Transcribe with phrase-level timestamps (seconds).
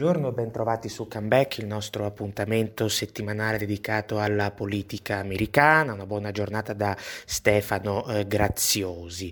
[0.00, 5.92] Buongiorno, bentrovati su Comeback, il nostro appuntamento settimanale dedicato alla politica americana.
[5.92, 9.30] Una buona giornata da Stefano eh, Graziosi.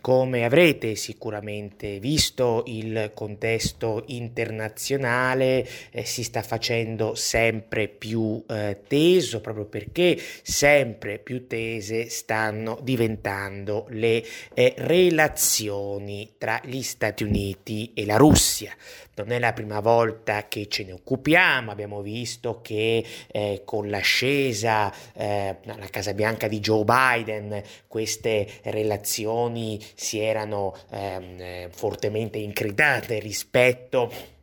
[0.00, 9.42] Come avrete sicuramente visto, il contesto internazionale eh, si sta facendo sempre più eh, teso,
[9.42, 14.24] proprio perché sempre più tese stanno diventando le
[14.54, 18.72] eh, relazioni tra gli Stati Uniti e la Russia.
[19.16, 24.92] Non è la prima volta che ce ne occupiamo, abbiamo visto che eh, con l'ascesa
[25.14, 33.18] eh, alla Casa Bianca di Joe Biden queste relazioni si erano ehm, eh, fortemente incrinate
[33.18, 34.34] rispetto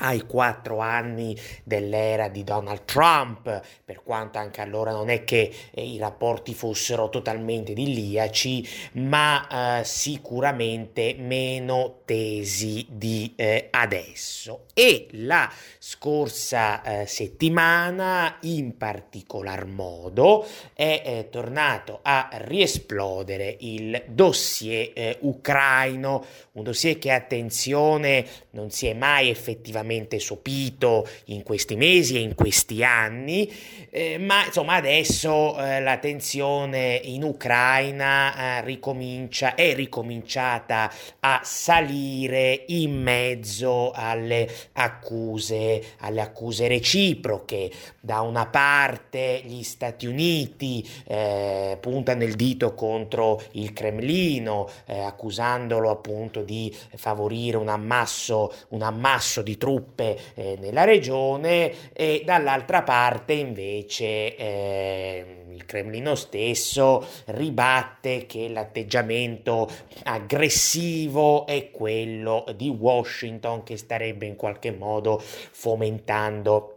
[0.00, 5.84] ai quattro anni dell'era di Donald Trump, per quanto anche allora non è che eh,
[5.84, 14.66] i rapporti fossero totalmente idilliaci, ma eh, sicuramente meno tesi di eh, adesso.
[14.74, 24.90] E la scorsa eh, settimana, in particolar modo, è eh, tornato a riesplodere il dossier
[24.94, 31.76] eh, ucraino, un dossier che attenzione non si è mai effettivamente estremamente sopito in questi
[31.76, 33.50] mesi e in questi anni,
[33.90, 42.64] eh, ma insomma adesso eh, la tensione in Ucraina eh, ricomincia, è ricominciata a salire
[42.68, 47.70] in mezzo alle accuse, alle accuse reciproche.
[48.02, 55.90] Da una parte gli Stati Uniti eh, puntano il dito contro il Cremlino, eh, accusandolo
[55.90, 63.34] appunto di favorire un ammasso, un ammasso di truppe eh, nella regione e dall'altra parte
[63.34, 69.68] invece eh, il Cremlino stesso ribatte che l'atteggiamento
[70.04, 76.76] aggressivo è quello di Washington che starebbe in qualche modo fomentando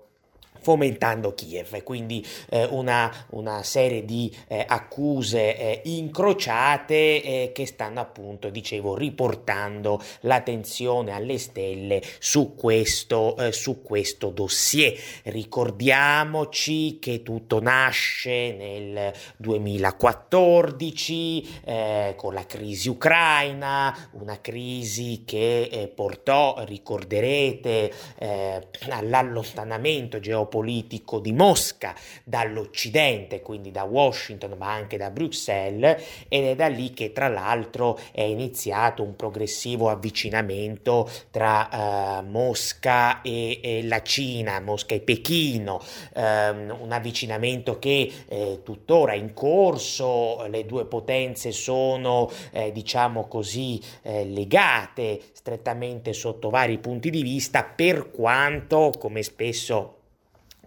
[0.63, 1.84] fomentando Kiev.
[1.84, 8.96] Quindi eh, una, una, serie di eh, accuse eh, incrociate eh, che stanno appunto, dicevo,
[8.96, 14.97] riportando l'attenzione alle stelle su questo, eh, su questo dossier.
[15.23, 26.63] Ricordiamoci che tutto nasce nel 2014 eh, con la crisi ucraina, una crisi che portò,
[26.66, 27.91] ricorderete,
[28.90, 36.53] all'allontanamento geopolitico politico di Mosca dall'Occidente, quindi da Washington ma anche da Bruxelles ed è
[36.53, 43.84] da lì che tra l'altro è iniziato un progressivo avvicinamento tra uh, Mosca e, e,
[43.88, 45.81] la Cina, Mosca e Pechino,
[46.14, 53.81] um, un avvicinamento che è tuttora in corso, le due potenze sono eh, diciamo così
[54.03, 60.02] eh, legate strettamente sotto vari punti di vista per quanto come spesso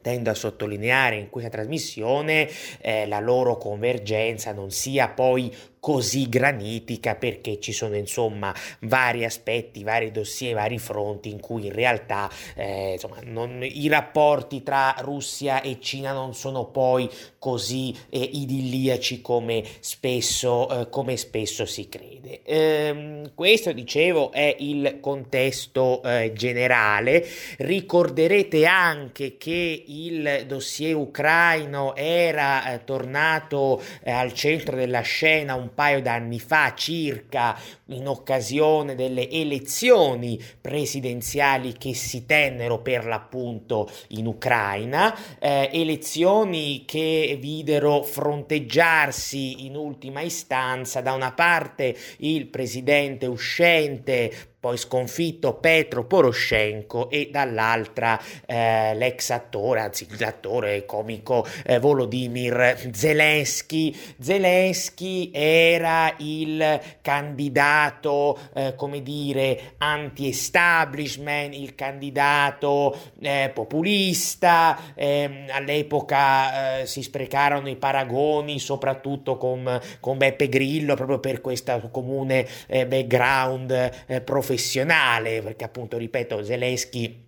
[0.06, 2.48] tendo a sottolineare in questa trasmissione
[2.80, 9.84] eh, la loro convergenza non sia poi così granitica perché ci sono insomma vari aspetti,
[9.84, 15.60] vari dossier, vari fronti in cui in realtà eh, insomma, non, i rapporti tra Russia
[15.60, 22.40] e Cina non sono poi così eh, idilliaci come spesso, eh, come spesso si crede.
[22.42, 27.24] Ehm, questo dicevo è il contesto eh, generale.
[27.58, 35.65] Ricorderete anche che il dossier ucraino era eh, tornato eh, al centro della scena un
[35.74, 44.26] paio d'anni fa circa in occasione delle elezioni presidenziali che si tennero per l'appunto in
[44.26, 54.54] Ucraina, eh, elezioni che videro fronteggiarsi in ultima istanza da una parte il presidente uscente
[54.58, 63.94] poi sconfitto Petro Poroshenko e dall'altra eh, l'ex attore, anzi l'attore comico eh, Volodymyr Zelensky.
[64.18, 76.86] Zelensky era il candidato, eh, come dire, anti-establishment, il candidato eh, populista, ehm, all'epoca eh,
[76.86, 84.24] si sprecarono i paragoni soprattutto con, con Beppe Grillo proprio per questo comune eh, background
[84.24, 87.24] professionale professionale, perché appunto, ripeto, Zelensky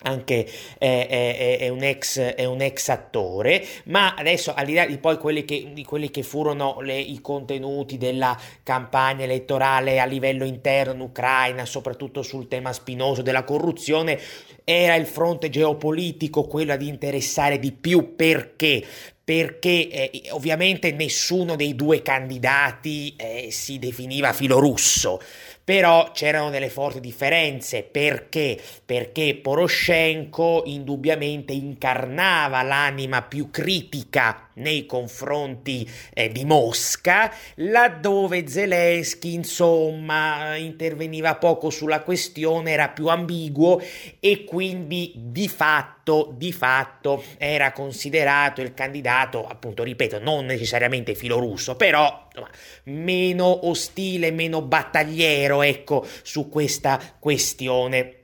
[0.00, 0.46] anche
[0.78, 4.98] è, è, è, un ex, è, un ex, attore, ma adesso al di là di
[4.98, 10.44] poi quelli che, di quelli che furono le, i contenuti della campagna elettorale a livello
[10.44, 14.20] interno in Ucraina, soprattutto sul tema spinoso della corruzione,
[14.62, 18.14] era il fronte geopolitico quello ad interessare di più.
[18.14, 18.84] Perché?
[19.24, 25.20] Perché eh, ovviamente nessuno dei due candidati eh, si definiva filorusso
[25.68, 28.58] però c'erano delle forti differenze perché?
[28.86, 40.56] Perché Poroshenko indubbiamente incarnava l'anima più critica nei confronti eh, di Mosca, laddove Zelensky insomma
[40.56, 43.80] interveniva poco sulla questione, era più ambiguo
[44.20, 51.76] e quindi di fatto, di fatto era considerato il candidato, appunto ripeto, non necessariamente filorusso,
[51.76, 52.50] però insomma,
[52.84, 58.17] meno ostile, meno battagliero, ecco, su questa questione.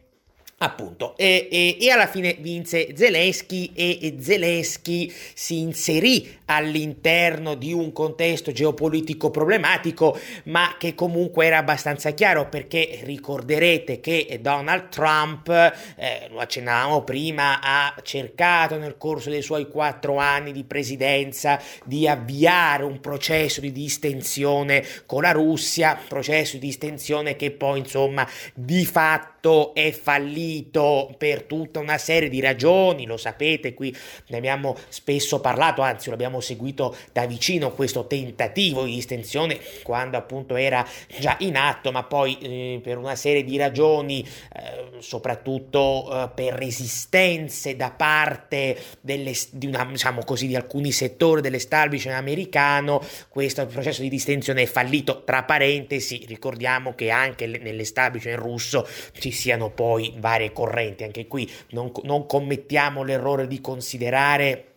[0.57, 7.73] Appunto, e, e, e, alla fine vinse Zelensky e, e Zelensky si inserì all'interno di
[7.73, 15.49] un contesto geopolitico problematico, ma che comunque era abbastanza chiaro perché ricorderete che Donald Trump,
[15.49, 22.07] eh, lo accennavamo prima, ha cercato nel corso dei suoi quattro anni di presidenza di
[22.07, 28.85] avviare un processo di distensione con la Russia, processo di distensione che poi insomma di
[28.85, 29.33] fatto
[29.75, 33.95] è fallito per tutta una serie di ragioni, lo sapete, qui
[34.29, 40.17] ne abbiamo spesso parlato, anzi lo abbiamo seguito da vicino questo tentativo di distensione quando
[40.17, 40.87] appunto era
[41.19, 46.55] già in atto, ma poi eh, per una serie di ragioni, eh, soprattutto eh, per
[46.55, 54.03] resistenze da parte delle, di, una, diciamo così, di alcuni settori dell'establishment americano, questo processo
[54.03, 55.23] di distensione è fallito.
[55.25, 58.87] Tra parentesi, ricordiamo che anche nell'establishment russo
[59.19, 64.74] ci siano poi varie correnti, anche qui non, non commettiamo l'errore di considerare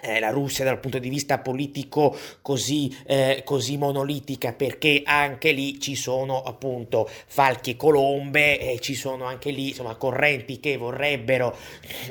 [0.00, 5.80] eh, la Russia dal punto di vista politico così, eh, così, monolitica perché anche lì
[5.80, 11.56] ci sono appunto falchi e colombe e ci sono anche lì insomma correnti che vorrebbero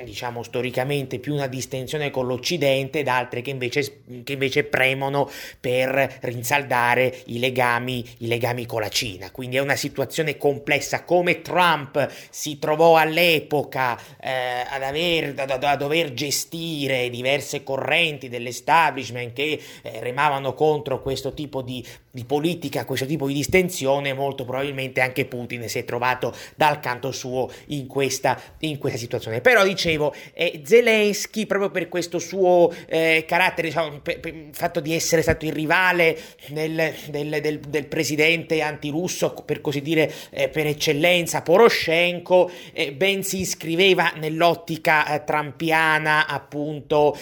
[0.03, 5.29] diciamo storicamente più una distensione con l'Occidente ed altre che invece, che invece premono
[5.59, 9.31] per rinsaldare i legami, i legami con la Cina.
[9.31, 15.75] Quindi è una situazione complessa come Trump si trovò all'epoca eh, ad aver, da, da
[15.75, 22.85] dover gestire diverse correnti correnti dell'establishment che eh, remavano contro questo tipo di, di, politica,
[22.85, 27.87] questo tipo di distensione, molto probabilmente anche Putin si è trovato dal canto suo in
[27.87, 29.41] questa, in questa situazione.
[29.41, 34.79] Però dicevo, eh, Zelensky, proprio per questo suo eh, carattere, diciamo, per, per il fatto
[34.79, 36.15] di essere stato il rivale
[36.49, 43.23] nel, del, del, del, presidente antirusso, per così dire, eh, per eccellenza, Poroshenko, eh, ben
[43.23, 47.17] si iscriveva nell'ottica eh, trampiana appunto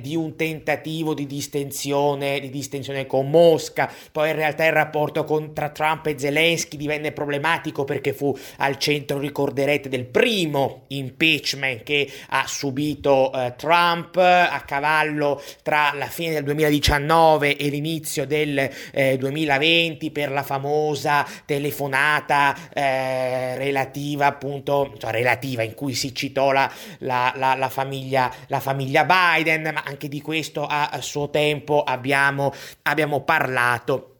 [0.00, 5.52] di un tentativo di distensione, di distensione con Mosca, poi in realtà il rapporto con,
[5.52, 12.10] tra Trump e Zelensky divenne problematico perché fu al centro, ricorderete, del primo impeachment che
[12.28, 19.16] ha subito eh, Trump a cavallo tra la fine del 2019 e l'inizio del eh,
[19.18, 26.70] 2020 per la famosa telefonata eh, relativa appunto, cioè relativa in cui si citò la,
[26.98, 32.52] la, la, la, famiglia, la famiglia Biden, ma anche di questo a, suo tempo abbiamo,
[32.82, 34.12] abbiamo parlato.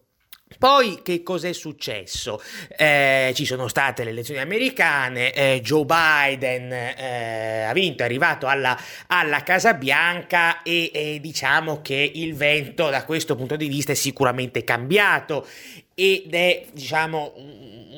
[0.59, 2.41] Poi che cos'è successo?
[2.77, 8.47] Eh, ci sono state le elezioni americane, eh, Joe Biden eh, ha vinto, è arrivato
[8.47, 8.79] alla,
[9.09, 13.97] alla Casa Bianca e, e, diciamo che il vento da questo punto di vista è
[13.97, 15.47] sicuramente cambiato
[15.95, 17.33] ed è diciamo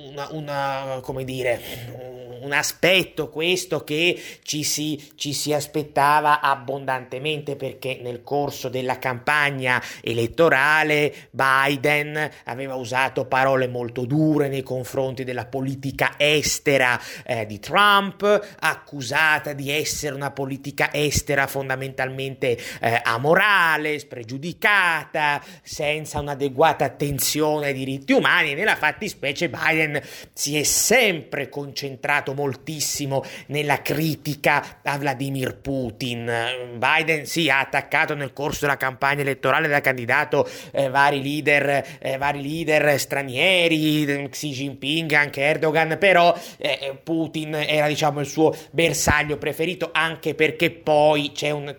[0.08, 7.98] una, una come dire un aspetto questo che ci si, ci si aspettava abbondantemente perché
[8.02, 16.14] nel corso della campagna elettorale Biden aveva usato parole molto dure nei confronti della politica
[16.16, 26.20] estera eh, di Trump, accusata di essere una politica estera fondamentalmente eh, amorale, spregiudicata, senza
[26.20, 28.54] un'adeguata attenzione ai diritti umani.
[28.54, 30.00] Nella fattispecie Biden
[30.32, 36.30] si è sempre concentrato concentrato moltissimo nella critica a Vladimir Putin.
[36.76, 42.16] Biden sì, ha attaccato nel corso della campagna elettorale da candidato eh, vari, leader, eh,
[42.16, 49.38] vari leader stranieri, Xi Jinping, anche Erdogan, però eh, Putin era diciamo il suo bersaglio
[49.38, 51.74] preferito anche perché poi c'è un,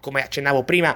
[0.00, 0.94] come accennavo prima,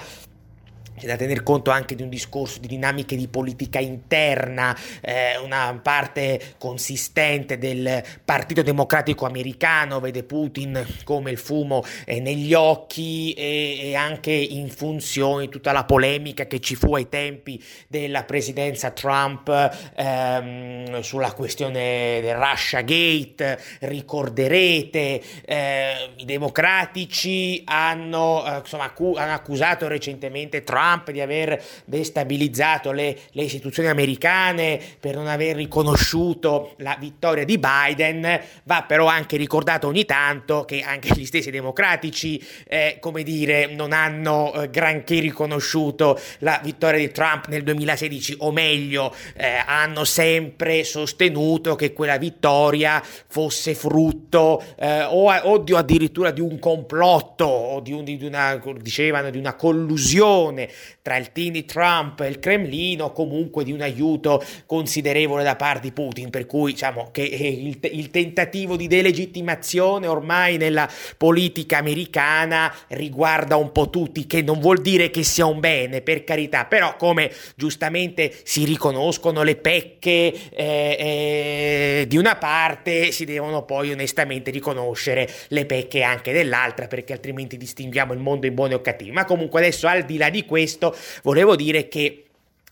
[0.98, 5.78] c'è da tener conto anche di un discorso di dinamiche di politica interna, eh, una
[5.82, 13.78] parte consistente del Partito Democratico americano vede Putin come il fumo eh, negli occhi e,
[13.82, 18.90] e, anche in funzione di tutta la polemica che ci fu ai tempi della presidenza
[18.90, 19.48] Trump
[19.94, 29.32] ehm, sulla questione del Russia Gate, ricorderete, eh, i democratici hanno, eh, insomma, accu- hanno
[29.32, 36.74] accusato recentemente Trump Trump di aver destabilizzato le, le, istituzioni americane, per non aver riconosciuto
[36.78, 42.42] la vittoria di Biden, va però anche ricordato ogni tanto che anche gli stessi democratici,
[42.66, 48.50] eh, come dire, non hanno eh, granché riconosciuto la vittoria di Trump nel 2016, o
[48.50, 56.30] meglio, eh, hanno sempre sostenuto che quella vittoria fosse frutto eh, o, o di, addirittura
[56.30, 60.68] di un complotto o di, un, di una, dicevano, di una collusione
[61.02, 65.92] tra il di Trump e il Cremlino, comunque di un aiuto considerevole da parte di
[65.92, 73.56] Putin, per cui diciamo che il, il tentativo di delegittimazione ormai nella politica americana riguarda
[73.56, 77.30] un po' tutti, che non vuol dire che sia un bene, per carità, però come
[77.54, 85.28] giustamente si riconoscono le pecche eh, eh, di una parte, si devono poi onestamente riconoscere
[85.48, 89.10] le pecche anche dell'altra, perché altrimenti distinguiamo il mondo in buoni o cattivi.
[89.10, 92.24] Ma comunque adesso al di là di questo, questo, volevo dire che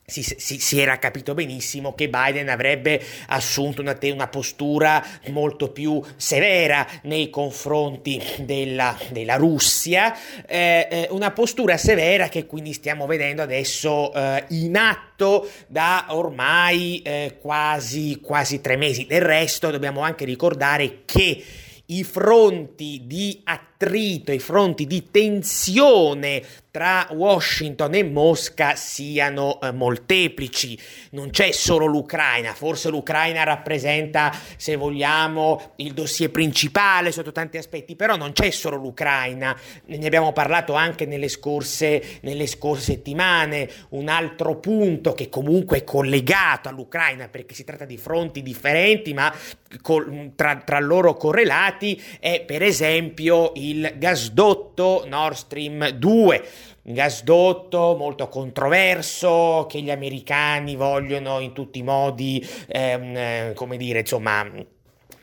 [0.09, 6.01] si, si, si, era capito benissimo che Biden avrebbe assunto una, una postura molto più
[6.15, 13.43] severa nei confronti della, della Russia, eh, eh, una postura severa che quindi stiamo vedendo
[13.43, 19.07] adesso eh, in atto da ormai eh, quasi, quasi tre mesi.
[19.07, 21.43] Del resto dobbiamo anche ricordare che
[21.87, 23.41] i fronti di
[23.77, 30.79] attrito, i fronti di tensione tra Washington e Mosca siano eh, molteplici.
[31.13, 37.97] Non c'è solo l'Ucraina, forse l'Ucraina rappresenta, se vogliamo, il dossier principale sotto tanti aspetti,
[37.97, 43.71] però non c'è solo l'Ucraina, ne abbiamo parlato anche nelle scorse, nelle scorse settimane.
[43.91, 49.35] Un altro punto che comunque è collegato all'Ucraina, perché si tratta di fronti differenti, ma
[49.81, 56.45] col, tra, tra loro correlati, è per esempio il gasdotto Nord Stream 2
[56.83, 64.01] gasdotto molto controverso che gli americani vogliono in tutti i modi, ehm, eh, come dire,
[64.01, 64.49] insomma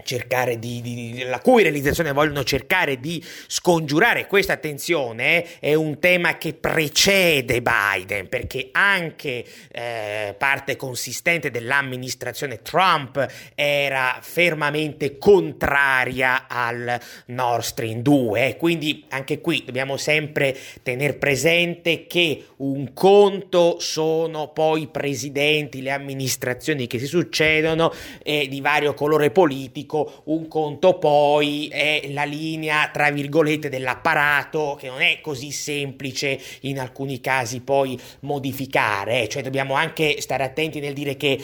[0.03, 4.27] cercare di, di, la cui realizzazione vogliono cercare di scongiurare.
[4.27, 13.25] Questa tensione è un tema che precede Biden perché anche eh, parte consistente dell'amministrazione Trump
[13.55, 22.45] era fermamente contraria al Nord Stream 2 quindi anche qui dobbiamo sempre tenere presente che
[22.57, 27.93] un conto sono poi i presidenti le amministrazioni che si succedono
[28.23, 34.75] eh, di vario colore politico politico, un conto poi è la linea, tra virgolette, dell'apparato
[34.79, 40.79] che non è così semplice in alcuni casi poi modificare, cioè dobbiamo anche stare attenti
[40.79, 41.39] nel dire che,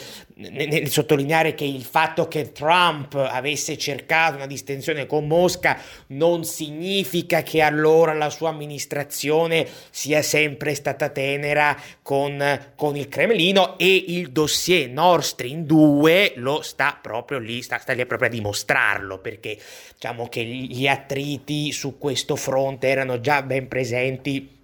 [0.48, 5.78] nel sottolineare che il fatto che Trump avesse cercato una distensione con Mosca
[6.08, 13.76] non significa che allora la sua amministrazione sia sempre stata tenera con, con il Cremlino
[13.78, 18.32] e il dossier Nord Stream 2 lo sta proprio lì, sta, sta lì proprio a
[18.32, 19.58] dimostrarlo perché
[19.92, 24.58] diciamo che gli attriti su questo fronte erano già ben presenti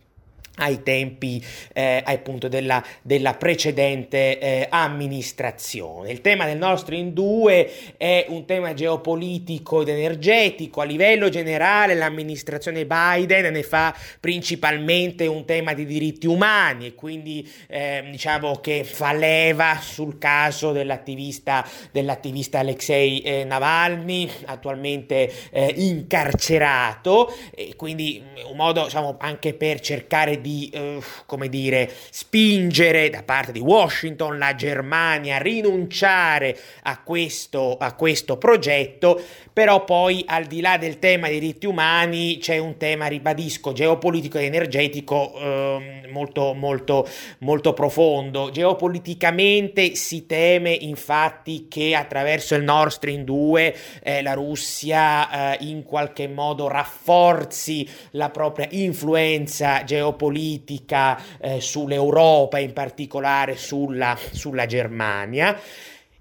[0.57, 6.11] ai tempi eh, appunto della, della precedente eh, amministrazione.
[6.11, 10.81] Il tema del nostro in due è un tema geopolitico ed energetico.
[10.81, 17.49] A livello generale l'amministrazione Biden ne fa principalmente un tema di diritti umani e quindi
[17.69, 27.33] eh, diciamo che fa leva sul caso dell'attivista, dell'attivista Alexei eh, Navalny, attualmente eh, incarcerato
[27.55, 33.25] e quindi un modo diciamo, anche per cercare di di, eh, come dire, spingere da
[33.25, 39.21] parte di Washington la Germania a rinunciare a questo, a questo progetto,
[39.57, 44.37] però poi al di là del tema dei diritti umani c'è un tema, ribadisco, geopolitico
[44.37, 47.09] ed energetico eh, molto, molto,
[47.39, 48.51] molto profondo.
[48.51, 55.85] Geopoliticamente si teme infatti che attraverso il Nord Stream 2 eh, la Russia eh, in
[55.85, 65.59] qualche modo rafforzi la propria influenza geopolitica politica eh, sull'Europa, in particolare sulla, sulla Germania.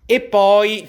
[0.06, 0.88] E poi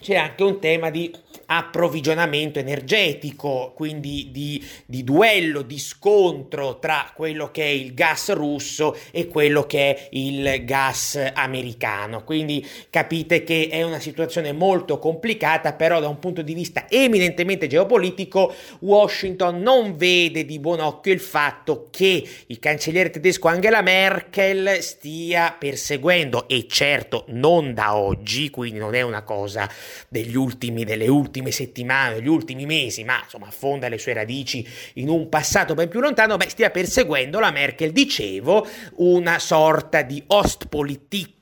[0.00, 1.10] c'è anche un tema di
[1.46, 8.96] approvvigionamento energetico, quindi di, di, duello, di scontro tra quello che è il gas russo
[9.10, 12.24] e quello che è il gas americano.
[12.24, 17.66] Quindi capite che è una situazione molto complicata, però da un punto di vista eminentemente
[17.66, 24.78] geopolitico Washington non vede di buon occhio il fatto che il cancelliere tedesco Angela Merkel
[24.80, 29.68] stia perseguendo e certo non da oggi, quindi non è una cosa
[30.08, 34.66] degli ultimi delle ultime ultime settimane, degli ultimi mesi, ma insomma affonda le sue radici
[34.94, 40.22] in un passato ben più lontano, beh, stia perseguendo la Merkel, dicevo, una sorta di
[40.26, 41.39] Ostpolitik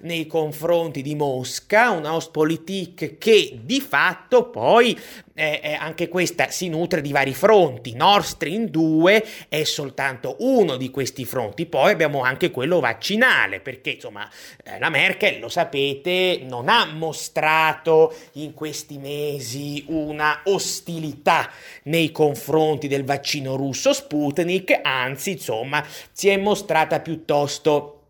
[0.00, 4.98] nei confronti di Mosca, una Ostpolitik che di fatto poi
[5.34, 7.94] eh, eh, anche questa si nutre di vari fronti.
[7.94, 13.90] Nord Stream 2 è soltanto uno di questi fronti, poi abbiamo anche quello vaccinale, perché
[13.90, 14.28] insomma
[14.62, 21.50] eh, la Merkel, lo sapete, non ha mostrato in questi mesi una ostilità
[21.84, 28.01] nei confronti del vaccino russo Sputnik, anzi insomma si è mostrata piuttosto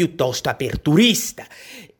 [0.00, 1.44] piuttosto aperturista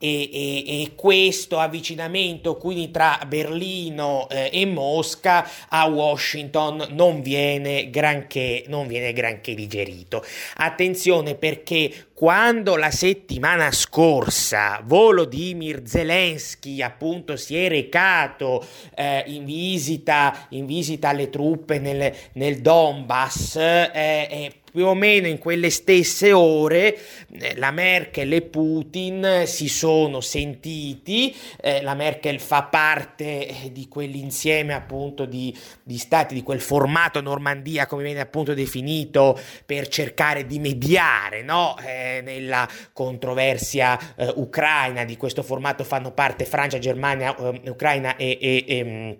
[0.01, 7.91] e, e, e, questo avvicinamento quindi tra Berlino eh, e Mosca a Washington non viene
[7.91, 10.25] granché, non viene granché digerito.
[10.55, 18.65] Attenzione perché quando la settimana scorsa Volodymyr Zelensky appunto si è recato
[18.95, 25.27] eh, in, visita, in visita alle truppe nel, nel Donbass eh, eh più o meno
[25.27, 26.97] in quelle stesse ore
[27.33, 33.87] eh, la Merkel e Putin si sono sentiti, eh, la Merkel fa parte eh, di
[33.87, 40.45] quell'insieme appunto di, di, stati, di quel formato Normandia come viene appunto definito per cercare
[40.45, 41.75] di mediare no?
[41.85, 48.37] eh, nella controversia eh, ucraina, di questo formato fanno parte Francia, Germania, eh, Ucraina e,
[48.39, 49.19] e, e,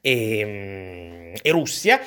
[0.00, 2.00] e, e Russia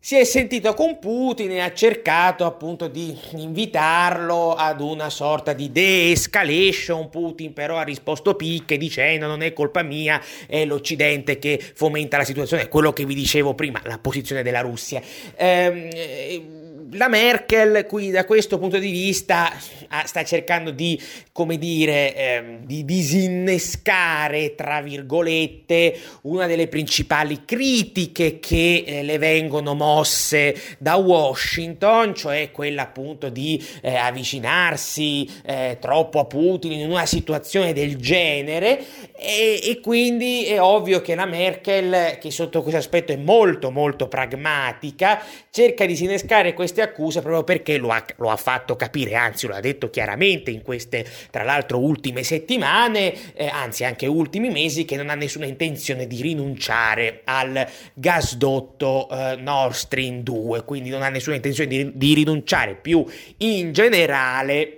[0.00, 5.72] si è sentito con Putin e ha cercato appunto di invitarlo ad una sorta di
[5.72, 7.10] de-escalation.
[7.10, 12.24] Putin però ha risposto picche dicendo non è colpa mia, è l'Occidente che fomenta la
[12.24, 15.02] situazione, quello che vi dicevo prima, la posizione della Russia.
[15.36, 15.90] Ehm,
[16.92, 19.52] la Merkel qui da questo punto di vista
[20.04, 21.00] sta cercando di,
[21.32, 29.74] come dire, eh, di disinnescare, tra virgolette, una delle principali critiche che eh, le vengono
[29.74, 37.06] mosse da Washington, cioè quella appunto di eh, avvicinarsi eh, troppo a Putin in una
[37.06, 38.84] situazione del genere.
[39.16, 44.06] E, e quindi è ovvio che la Merkel, che sotto questo aspetto è molto molto
[44.06, 49.14] pragmatica, cerca di disinnescare queste queste accuse proprio perché lo ha, lo ha, fatto capire,
[49.14, 54.50] anzi lo ha detto chiaramente in queste, tra l'altro, ultime settimane, eh, anzi anche ultimi
[54.50, 60.90] mesi, che non ha nessuna intenzione di rinunciare al gasdotto eh, Nord Stream 2, quindi
[60.90, 63.04] non ha nessuna intenzione di, di rinunciare più
[63.38, 64.77] in generale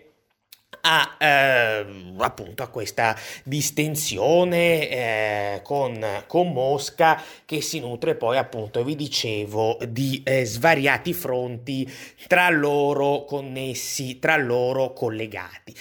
[0.80, 1.86] a, eh,
[2.18, 9.78] appunto a questa distensione eh, con, con, Mosca che si nutre poi appunto vi dicevo
[9.88, 11.90] di eh, svariati fronti
[12.26, 15.74] tra loro connessi tra loro collegati.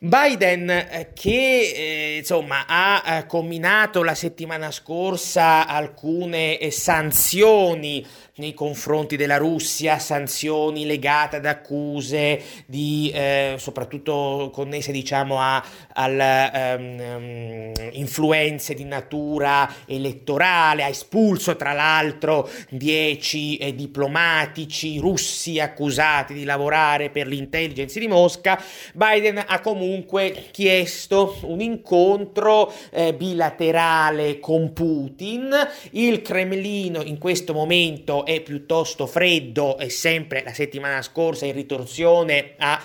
[0.00, 8.06] Biden eh, che eh, insomma ha eh, combinato la settimana scorsa alcune eh, sanzioni
[8.38, 15.62] nei confronti della Russia, sanzioni legate ad accuse di eh, soprattutto connesse diciamo a
[15.98, 26.34] alle um, influenze di natura elettorale, ha espulso tra l'altro dieci eh, diplomatici russi accusati
[26.34, 28.62] di lavorare per l'intelligence di Mosca.
[28.94, 35.52] Biden ha comunque chiesto un incontro eh, bilaterale con Putin.
[35.90, 42.56] Il Cremlino in questo momento è piuttosto freddo e sempre la settimana scorsa in ritorsione
[42.58, 42.78] ha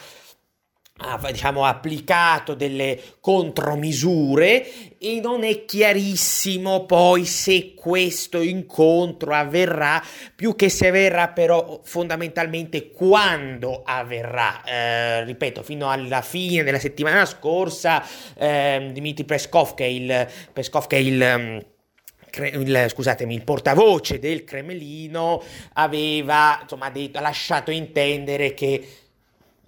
[0.95, 10.01] ha diciamo, applicato delle contromisure e non è chiarissimo poi se questo incontro avverrà,
[10.35, 14.63] più che se avverrà però fondamentalmente quando avverrà.
[14.63, 18.05] Eh, ripeto, fino alla fine della settimana scorsa
[18.37, 21.57] eh, Dmitry Peskov che è il, Peskov, che è il mm,
[22.41, 25.43] il, scusatemi, il portavoce del Cremlino
[25.73, 29.02] aveva insomma, detto, lasciato intendere che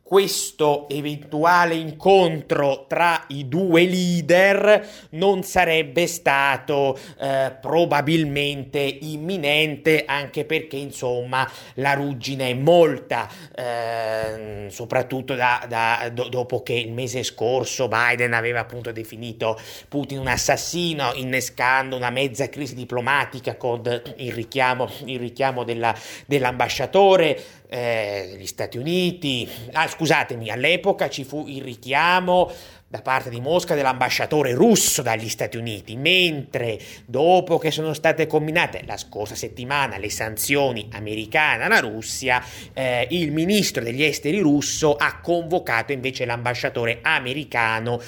[0.07, 10.75] questo eventuale incontro tra i due leader non sarebbe stato eh, probabilmente imminente anche perché
[10.75, 17.87] insomma la ruggine è molta eh, soprattutto da, da, do, dopo che il mese scorso
[17.87, 23.81] Biden aveva appunto definito Putin un assassino innescando una mezza crisi diplomatica con
[24.17, 25.95] il richiamo, il richiamo della,
[26.27, 29.47] dell'ambasciatore eh, Stati Uniti.
[29.73, 32.51] Ah, scusatemi, all'epoca ci fu il richiamo
[32.88, 38.84] da parte di Mosca dell'ambasciatore russo dagli Stati Uniti, mentre dopo che sono state combinate
[38.86, 42.41] la scorsa settimana le sanzioni americane alla Russia,
[42.73, 47.99] eh, il ministro degli esteri russo ha convocato invece l'ambasciatore americano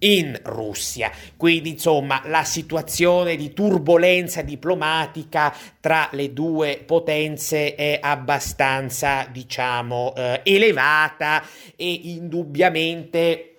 [0.00, 1.10] in Russia.
[1.36, 10.40] Quindi, insomma, la situazione di turbolenza diplomatica tra le due potenze è abbastanza, diciamo, eh,
[10.44, 11.42] elevata
[11.76, 13.55] e indubbiamente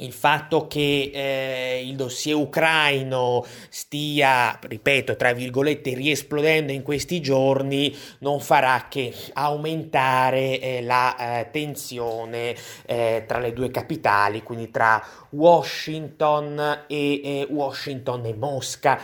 [0.00, 7.96] il fatto che eh, il dossier ucraino stia, ripeto, tra virgolette, riesplodendo in questi giorni
[8.18, 12.54] non farà che aumentare eh, la eh, tensione
[12.86, 19.00] eh, tra le due capitali, quindi tra Washington e Washington e Mosca.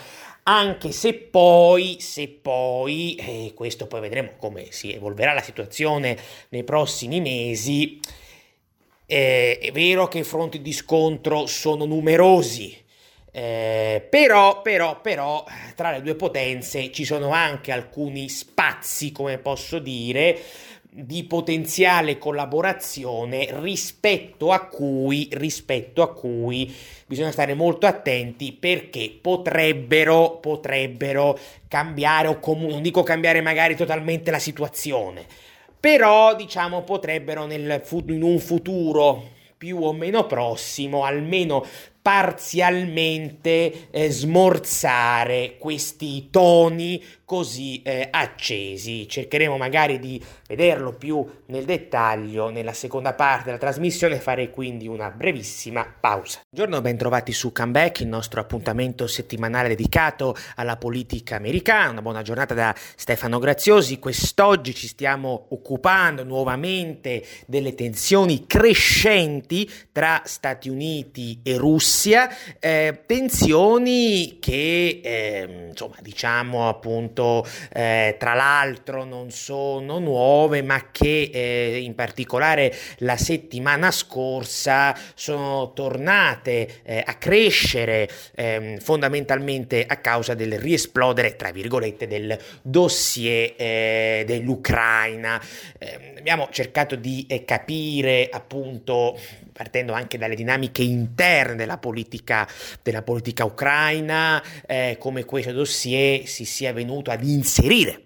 [0.49, 6.17] Anche se poi, se poi, e questo poi vedremo come si evolverà la situazione
[6.51, 7.99] nei prossimi mesi,
[9.07, 12.77] eh, è vero che i fronti di scontro sono numerosi,
[13.31, 19.79] eh, però, però, però, tra le due potenze ci sono anche alcuni spazi, come posso
[19.79, 20.41] dire,
[20.99, 26.75] di potenziale collaborazione rispetto a cui, rispetto a cui
[27.07, 31.39] bisogna stare molto attenti perché potrebbero, potrebbero
[31.69, 35.27] cambiare o comunque, non dico cambiare magari totalmente la situazione,
[35.87, 39.23] però diciamo potrebbero nel, in un futuro
[39.57, 41.65] più o meno prossimo almeno
[42.07, 49.09] parzialmente eh, smorzare questi toni così eh, accesi.
[49.09, 55.11] Cercheremo magari di vederlo più nel dettaglio nella seconda parte della trasmissione, farei quindi una
[55.11, 56.43] brevissima pausa.
[56.49, 61.91] Buongiorno, ben trovati su Comeback, il nostro appuntamento settimanale dedicato alla politica americana.
[61.91, 63.99] Una buona giornata da Stefano Graziosi.
[63.99, 72.29] Quest'oggi ci stiamo occupando nuovamente delle tensioni crescenti tra Stati Uniti e Russia Russia,
[72.59, 81.31] eh, tensioni che eh, insomma diciamo appunto eh, tra l'altro non sono nuove ma che
[81.33, 90.35] eh, in particolare la settimana scorsa sono tornate eh, a crescere ehm, fondamentalmente a causa
[90.35, 95.41] del riesplodere tra virgolette del dossier eh, dell'Ucraina.
[95.79, 99.19] Ehm, abbiamo cercato di capire appunto
[99.57, 102.49] partendo anche dalle dinamiche interne della politica,
[102.83, 108.06] della politica ucraina, eh, come questo dossier si sia venuto ad inserire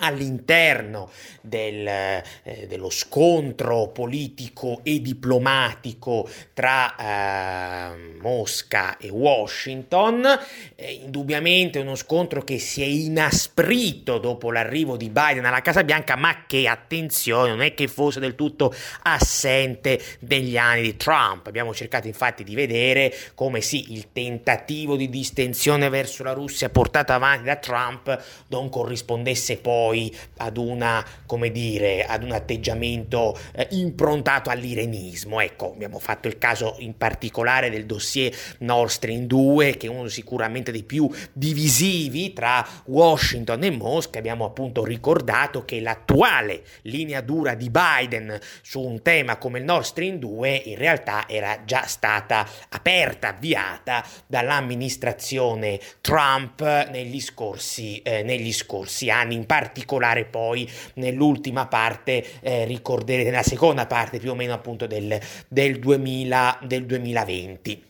[0.00, 1.10] all'interno
[1.40, 10.26] del, eh, dello scontro politico e diplomatico tra eh, Mosca e Washington,
[10.74, 16.16] eh, indubbiamente uno scontro che si è inasprito dopo l'arrivo di Biden alla Casa Bianca,
[16.16, 21.46] ma che, attenzione, non è che fosse del tutto assente degli anni di Trump.
[21.46, 27.12] Abbiamo cercato infatti di vedere come sì, il tentativo di distensione verso la Russia portato
[27.12, 33.66] avanti da Trump non corrispondesse poi poi ad una, come dire, ad un atteggiamento eh,
[33.70, 35.40] improntato all'irenismo.
[35.40, 40.06] Ecco, abbiamo fatto il caso in particolare del dossier Nord Stream 2, che è uno
[40.06, 44.18] sicuramente dei più divisivi tra Washington e Mosca.
[44.20, 49.84] Abbiamo appunto ricordato che l'attuale linea dura di Biden su un tema come il Nord
[49.84, 58.52] Stream 2 in realtà era già stata aperta, avviata dall'amministrazione Trump negli scorsi, eh, negli
[58.52, 64.34] scorsi anni, in particolare particolare poi nell'ultima parte, eh, ricorderete, nella seconda parte più o
[64.34, 67.84] meno appunto del, del, 2000, del 2020.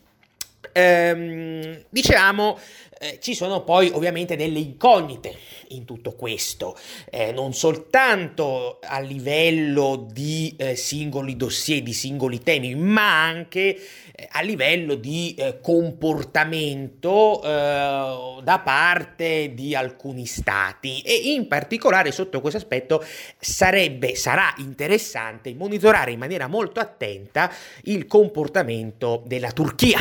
[0.73, 2.57] Ehm, diciamo
[3.01, 5.35] eh, ci sono poi ovviamente delle incognite
[5.69, 6.77] in tutto questo,
[7.09, 13.75] eh, non soltanto a livello di eh, singoli dossier, di singoli temi, ma anche
[14.15, 17.47] eh, a livello di eh, comportamento eh,
[18.43, 23.03] da parte di alcuni stati e in particolare sotto questo aspetto
[23.39, 27.51] sarebbe, sarà interessante monitorare in maniera molto attenta
[27.85, 29.99] il comportamento della Turchia.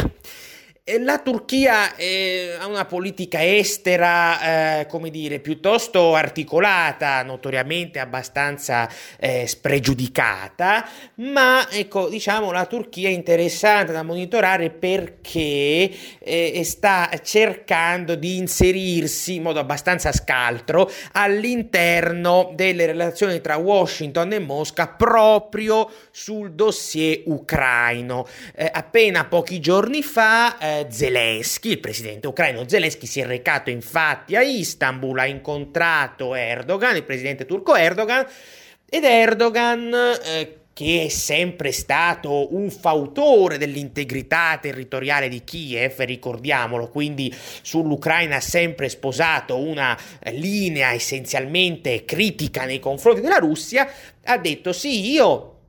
[0.99, 8.89] La Turchia eh, ha una politica estera, eh, come dire, piuttosto articolata, notoriamente abbastanza
[9.19, 18.15] eh, spregiudicata, ma ecco, diciamo, la Turchia è interessante da monitorare perché eh, sta cercando
[18.15, 26.53] di inserirsi in modo abbastanza scaltro all'interno delle relazioni tra Washington e Mosca proprio sul
[26.53, 28.27] dossier ucraino.
[28.55, 34.37] Eh, appena pochi giorni fa eh, Zelensky, il presidente ucraino Zelensky si è recato infatti
[34.37, 38.27] a Istanbul, ha incontrato Erdogan, il presidente turco Erdogan,
[38.89, 39.93] ed Erdogan,
[40.25, 48.41] eh, che è sempre stato un fautore dell'integrità territoriale di Kiev, ricordiamolo, quindi sull'Ucraina ha
[48.41, 49.99] sempre sposato una
[50.33, 53.91] linea essenzialmente critica nei confronti della Russia,
[54.25, 55.60] ha detto sì, io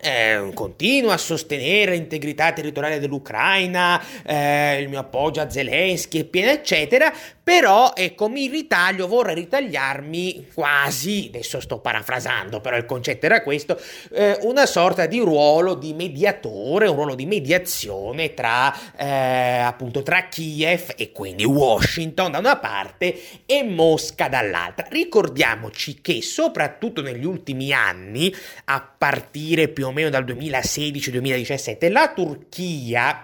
[0.00, 7.92] eh, continuo a sostenere l'integrità territoriale dell'Ucraina, eh, il mio appoggio a Zelensky, eccetera, però
[7.94, 13.80] ecco mi ritaglio, vorrei ritagliarmi quasi, adesso sto parafrasando, però il concetto era questo,
[14.12, 20.28] eh, una sorta di ruolo di mediatore, un ruolo di mediazione tra eh, appunto tra
[20.28, 24.86] Kiev e quindi Washington da una parte e Mosca dall'altra.
[24.90, 28.34] Ricordiamoci che soprattutto negli ultimi anni,
[28.66, 33.22] a partire più o meno dal 2016-2017, la Turchia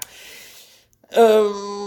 [1.17, 1.84] Uh,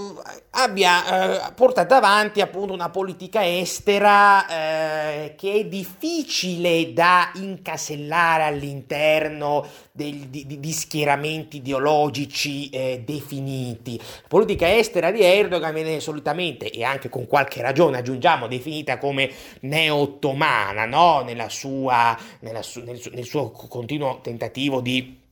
[0.60, 9.65] abbia uh, portato avanti appunto una politica estera uh, che è difficile da incasellare all'interno
[9.91, 13.98] del, di, di, schieramenti ideologici eh, definiti.
[13.98, 19.32] La politica estera di Erdogan viene solitamente, e anche con qualche ragione aggiungiamo, definita come
[19.62, 21.22] neo-ottomana, no?
[21.22, 25.26] nella sua, nella su, nel, nel suo continuo tentativo di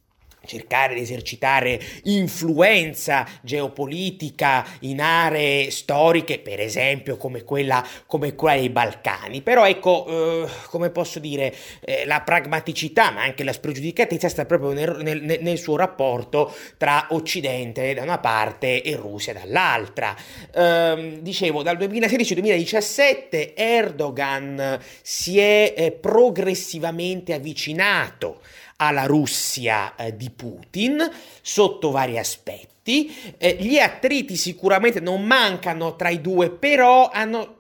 [0.46, 8.70] cercare di esercitare influenza geopolitica in aree storiche, per esempio come quella, come quella dei
[8.70, 9.42] Balcani.
[9.42, 14.72] Però ecco, eh, come posso dire, eh, la pragmaticità, ma anche la spregiudicatezza sta proprio
[14.72, 20.16] nel, nel, nel, suo rapporto tra Occidente da una parte e Russia dall'altra.
[20.54, 28.42] Eh, dicevo, dal 2016-2017 Erdogan si è eh, progressivamente avvicinato
[28.78, 31.10] alla Russia eh, di Putin
[31.42, 33.34] sotto vari aspetti.
[33.38, 37.58] Eh, gli attriti sicuramente non mancano tra i due, però hanno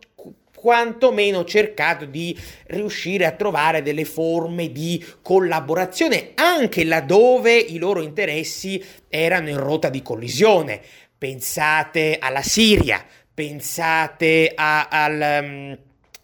[0.65, 2.35] quantomeno cercato di
[2.67, 9.89] riuscire a trovare delle forme di collaborazione anche laddove i loro interessi erano in rotta
[9.89, 10.81] di collisione.
[11.15, 15.77] Pensate alla Siria, pensate, a, al, um,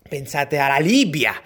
[0.10, 1.40] pensate alla Libia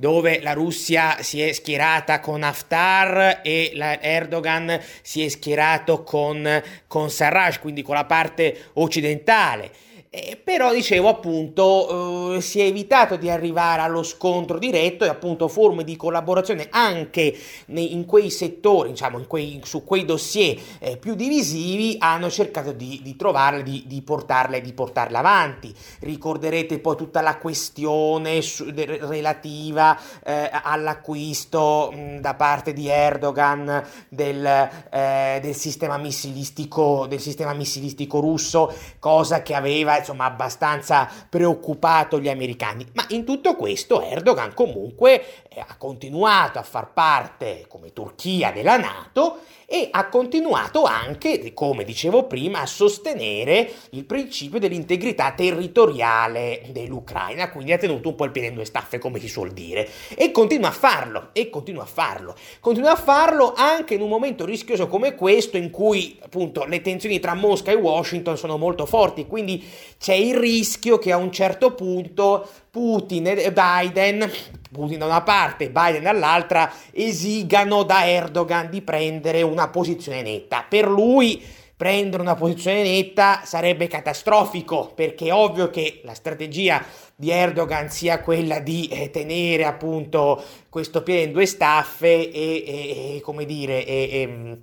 [0.00, 7.10] dove la Russia si è schierata con Haftar e Erdogan si è schierato con, con
[7.10, 9.72] Sarraj, quindi con la parte occidentale.
[10.10, 15.48] Eh, però dicevo appunto eh, si è evitato di arrivare allo scontro diretto e appunto
[15.48, 20.96] forme di collaborazione anche nei, in quei settori, diciamo in quei, su quei dossier eh,
[20.96, 25.74] più divisivi hanno cercato di, di trovarle, di, di, portarle, di portarle avanti.
[26.00, 33.86] Ricorderete poi tutta la questione su, de, relativa eh, all'acquisto mh, da parte di Erdogan
[34.08, 42.28] del, eh, del, sistema del sistema missilistico russo, cosa che aveva insomma abbastanza preoccupato gli
[42.28, 42.86] americani.
[42.94, 45.24] Ma in tutto questo Erdogan comunque
[45.60, 49.38] ha continuato a far parte come Turchia della Nato
[49.70, 57.72] e ha continuato anche, come dicevo prima, a sostenere il principio dell'integrità territoriale dell'Ucraina, quindi
[57.72, 60.68] ha tenuto un po' il piede in due staffe, come si suol dire, e continua
[60.68, 65.14] a farlo, e continua a farlo, continua a farlo anche in un momento rischioso come
[65.14, 69.62] questo, in cui appunto le tensioni tra Mosca e Washington sono molto forti, quindi
[69.98, 74.30] c'è il rischio che a un certo punto Putin e Biden,
[74.70, 80.64] Putin da una parte, Biden dall'altra, esigano da Erdogan di prendere una posizione netta.
[80.68, 81.42] Per lui
[81.76, 88.20] prendere una posizione netta sarebbe catastrofico, perché è ovvio che la strategia di Erdogan sia
[88.20, 93.86] quella di eh, tenere appunto questo piede in due staffe e, e, e come dire,
[93.86, 94.58] e, e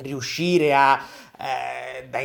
[0.00, 1.04] riuscire a
[1.42, 2.20] eh, da,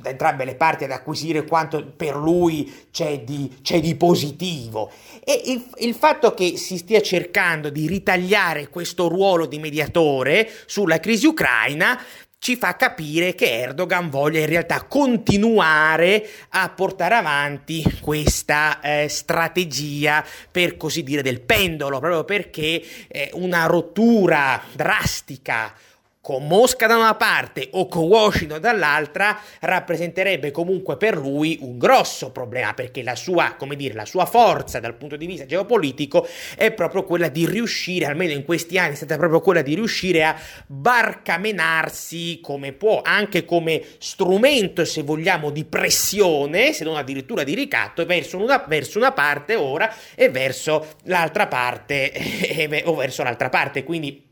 [0.00, 4.90] da, entrambe le parti ad acquisire quanto per lui c'è di, c'è di positivo.
[5.22, 10.98] E il, il, fatto che si stia cercando di ritagliare questo ruolo di mediatore sulla
[10.98, 12.00] crisi ucraina
[12.38, 20.24] ci fa capire che Erdogan voglia in realtà continuare a portare avanti questa eh, strategia,
[20.50, 25.72] per così dire, del pendolo, proprio perché eh, una rottura drastica
[26.26, 32.32] con Mosca da una parte o con Washington dall'altra rappresenterebbe comunque per lui un grosso
[32.32, 36.72] problema perché la sua, come dire, la sua forza dal punto di vista geopolitico è
[36.72, 40.36] proprio quella di riuscire, almeno in questi anni è stata proprio quella di riuscire a
[40.66, 48.04] barcamenarsi come può, anche come strumento, se vogliamo, di pressione, se non addirittura di ricatto,
[48.04, 53.84] verso una, verso una parte ora e verso l'altra parte, o verso l'altra parte.
[53.84, 54.26] Quindi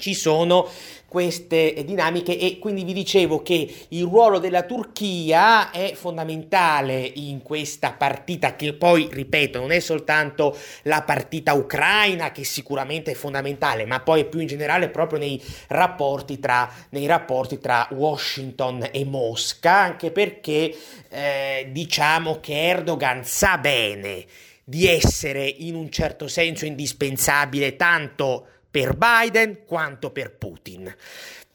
[0.00, 0.68] ci sono
[1.10, 7.90] queste dinamiche e quindi vi dicevo che il ruolo della Turchia è fondamentale in questa
[7.90, 13.98] partita che poi, ripeto, non è soltanto la partita ucraina che sicuramente è fondamentale, ma
[13.98, 20.12] poi più in generale proprio nei rapporti tra, nei rapporti tra Washington e Mosca, anche
[20.12, 20.72] perché
[21.08, 24.24] eh, diciamo che Erdogan sa bene
[24.62, 30.94] di essere in un certo senso indispensabile tanto per Biden quanto per Putin.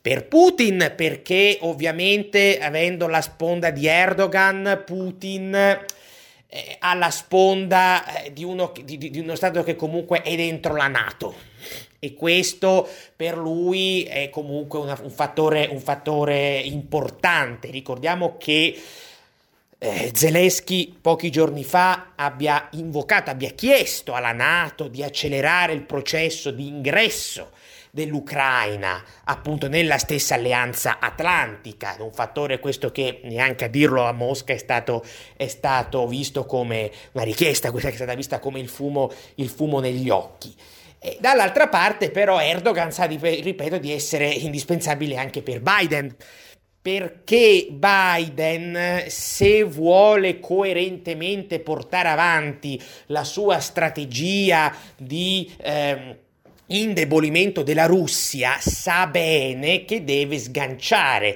[0.02, 8.34] Per Putin perché ovviamente avendo la sponda di Erdogan, Putin eh, ha la sponda eh,
[8.34, 11.34] di, uno, di, di uno Stato che comunque è dentro la Nato
[12.06, 17.72] e questo per lui è comunque una, un, fattore, un fattore importante.
[17.72, 18.80] Ricordiamo che
[19.86, 26.50] eh, Zelensky pochi giorni fa abbia invocato, abbia chiesto alla Nato di accelerare il processo
[26.50, 27.52] di ingresso
[27.92, 34.54] dell'Ucraina appunto nella stessa alleanza atlantica, un fattore questo che neanche a dirlo a Mosca
[34.54, 35.06] è stato,
[35.38, 39.50] è stato visto come una richiesta, questa che è stata vista come il fumo, il
[39.50, 40.54] fumo negli occhi.
[40.98, 46.16] E dall'altra parte però Erdogan sa, ripeto, di essere indispensabile anche per Biden
[46.86, 56.20] perché Biden, se vuole coerentemente portare avanti la sua strategia di eh,
[56.68, 61.36] indebolimento della Russia, sa bene che deve sganciare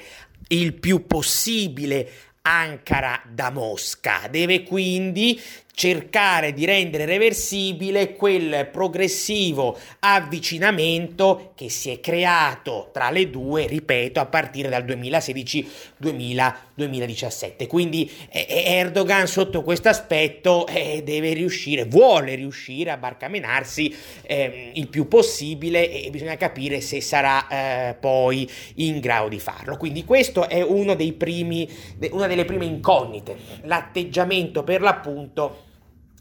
[0.49, 2.07] il più possibile
[2.43, 4.27] Ankara da Mosca.
[4.29, 5.41] Deve quindi
[5.79, 14.19] cercare di rendere reversibile quel progressivo avvicinamento che si è creato tra le due, ripeto,
[14.19, 17.65] a partire dal 2016-2017.
[17.67, 24.89] Quindi eh, Erdogan sotto questo aspetto eh, deve riuscire, vuole riuscire a barcamenarsi eh, il
[24.89, 29.77] più possibile e bisogna capire se sarà eh, poi in grado di farlo.
[29.77, 31.65] Quindi questo è uno dei primi,
[32.11, 35.67] una delle prime incognite, l'atteggiamento per l'appunto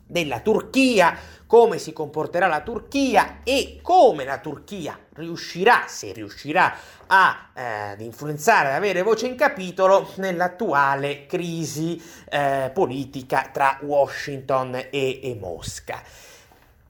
[0.09, 1.17] della Turchia,
[1.47, 6.75] come si comporterà la Turchia e come la Turchia riuscirà, se riuscirà
[7.07, 14.75] a, eh, ad influenzare, ad avere voce in capitolo nell'attuale crisi eh, politica tra Washington
[14.75, 16.03] e, e, Mosca.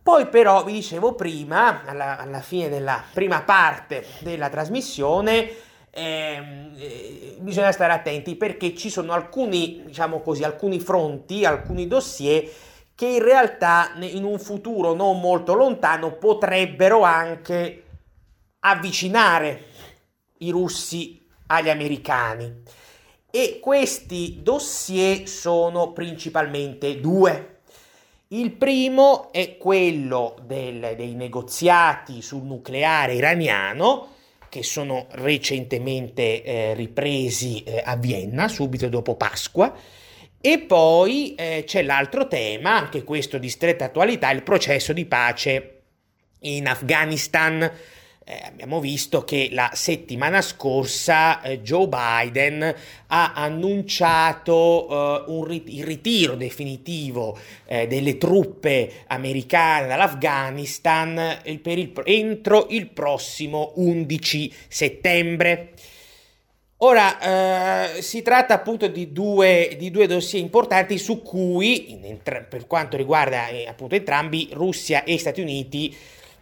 [0.03, 5.51] Poi però, vi dicevo prima, alla, alla fine della prima parte della trasmissione,
[5.91, 12.49] ehm, eh, bisogna stare attenti perché ci sono alcuni, diciamo così, alcuni fronti, alcuni dossier
[12.99, 17.85] che in realtà in un futuro non molto lontano potrebbero anche
[18.59, 19.67] avvicinare
[20.39, 22.61] i russi agli americani.
[23.31, 27.61] E questi dossier sono principalmente due.
[28.31, 34.09] Il primo è quello del, dei negoziati sul nucleare iraniano,
[34.49, 39.73] che sono recentemente eh, ripresi eh, a Vienna, subito dopo Pasqua,
[40.41, 45.81] e poi eh, c'è l'altro tema, anche questo di stretta attualità, il processo di pace
[46.41, 47.71] in Afghanistan.
[48.31, 52.75] Eh, abbiamo visto che la settimana scorsa eh, Joe Biden
[53.07, 62.67] ha annunciato eh, rit- il ritiro definitivo eh, delle truppe americane dall'Afghanistan eh, il, entro
[62.69, 65.73] il prossimo 11 settembre.
[66.81, 72.69] Ora, eh, si tratta appunto di due, di due, dossier importanti su cui, entra- per
[72.69, 75.97] quanto riguarda eh, appunto entrambi, Russia e Stati Uniti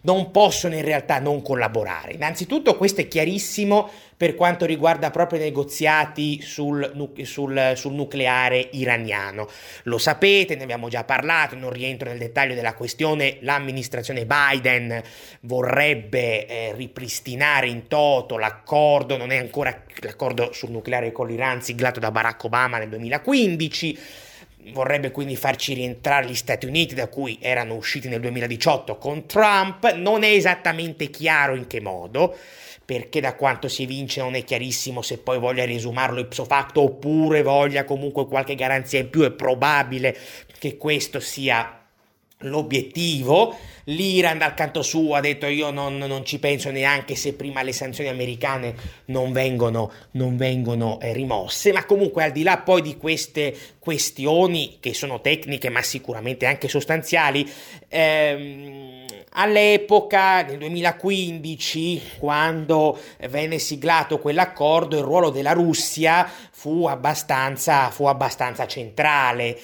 [0.06, 2.12] non possono in realtà non collaborare.
[2.12, 9.48] Innanzitutto questo è chiarissimo per quanto riguarda proprio i negoziati sul, sul, sul, nucleare iraniano.
[9.82, 15.02] Lo sapete, ne abbiamo già parlato, non rientro nel dettaglio della questione, l'amministrazione Biden
[15.40, 21.98] vorrebbe eh, ripristinare in toto l'accordo, non è ancora l'accordo sul nucleare con l'Iran siglato
[22.00, 23.98] da Barack Obama nel 2015
[24.72, 29.92] vorrebbe quindi farci rientrare gli Stati Uniti da cui erano usciti nel 2018 con Trump,
[29.94, 32.36] non è esattamente chiaro in che modo,
[32.84, 37.42] perché da quanto si evince non è chiarissimo se poi voglia riesumarlo ipso facto oppure
[37.42, 40.16] voglia comunque qualche garanzia in più, è probabile
[40.58, 41.75] che questo sia
[42.40, 43.56] l'obiettivo.
[43.84, 47.72] L'Iran dal canto suo ha detto io non, non, ci penso neanche se prima le
[47.72, 48.74] sanzioni americane
[49.06, 54.78] non vengono, non vengono eh, rimosse, ma comunque al di là poi di queste questioni
[54.80, 57.48] che sono tecniche ma sicuramente anche sostanziali,
[57.88, 59.04] ehm,
[59.38, 68.66] all'epoca, nel 2015, quando venne siglato quell'accordo, il ruolo della Russia fu abbastanza, fu abbastanza
[68.66, 69.58] centrale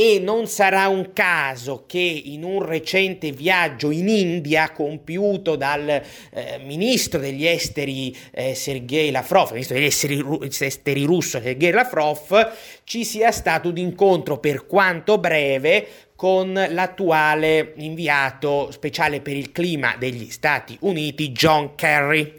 [0.00, 6.60] e non sarà un caso che in un recente viaggio in India compiuto dal eh,
[6.64, 12.52] ministro degli esteri eh, Sergei Lavrov, ministro degli esteri, esteri russo Sergei Lavrov,
[12.84, 19.96] ci sia stato un incontro per quanto breve con l'attuale inviato speciale per il clima
[19.98, 22.34] degli Stati Uniti John Kerry.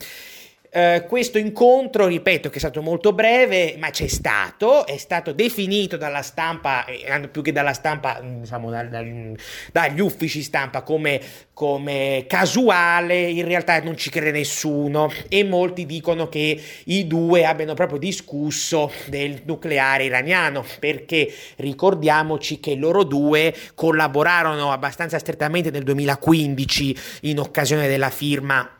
[0.71, 5.97] Uh, questo incontro, ripeto, che è stato molto breve, ma c'è stato, è stato definito
[5.97, 9.03] dalla stampa, eh, più che dalla stampa, mm, diciamo da, da,
[9.71, 11.19] dagli uffici stampa come,
[11.53, 15.11] come, casuale, in realtà non ci crede nessuno.
[15.27, 22.75] E molti dicono che i due abbiano proprio discusso del nucleare iraniano, perché ricordiamoci che
[22.75, 28.73] loro due collaborarono abbastanza strettamente nel 2015 in occasione della firma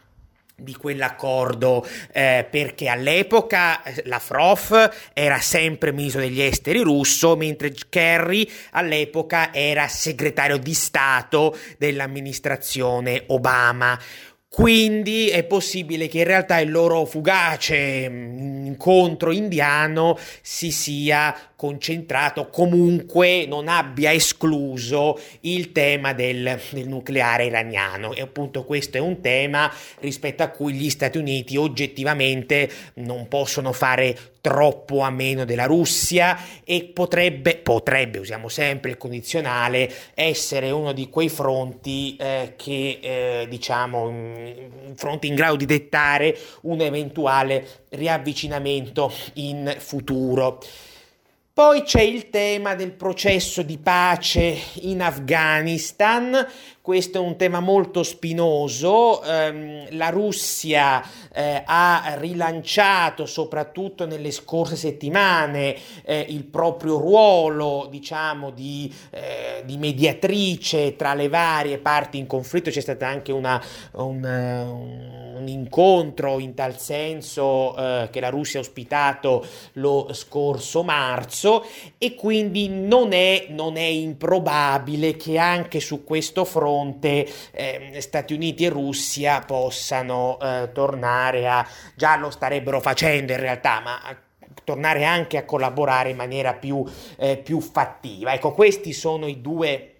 [0.61, 7.73] di quell'accordo eh, perché all'epoca eh, la Frof era sempre ministro degli esteri russo mentre
[7.89, 13.97] Kerry all'epoca era segretario di Stato dell'amministrazione Obama.
[14.49, 22.47] Quindi è possibile che in realtà il loro fugace mm, incontro indiano si sia concentrato,
[22.47, 28.13] comunque non abbia escluso il tema del, del, nucleare iraniano.
[28.13, 33.73] E appunto questo è un tema rispetto a cui gli Stati Uniti oggettivamente non possono
[33.73, 40.93] fare troppo a meno della Russia e potrebbe, potrebbe, usiamo sempre il condizionale, essere uno
[40.93, 47.83] di quei fronti eh, che eh, diciamo un fronte in grado di dettare un eventuale
[47.89, 50.61] riavvicinamento in futuro.
[51.59, 56.47] Poi c'è il tema del processo di pace in Afghanistan,
[56.89, 64.75] questo è un tema molto spinoso, ehm, la Russia eh, ha rilanciato soprattutto nelle scorse
[64.75, 72.25] settimane eh, il proprio ruolo diciamo di, eh, di, mediatrice tra le varie parti in
[72.25, 74.23] conflitto, c'è stato anche una, un,
[75.37, 81.63] un, incontro in tal senso eh, che la Russia ha ospitato lo scorso marzo
[81.99, 88.33] e quindi non è, non è improbabile che anche su questo fronte fronte eh, Stati
[88.33, 93.99] Uniti e Russia possano eh, tornare a, già lo starebbero facendo in realtà, ma
[94.63, 96.83] tornare anche a collaborare in maniera più,
[97.17, 98.33] eh, più fattiva.
[98.33, 99.95] Ecco, questi sono i due,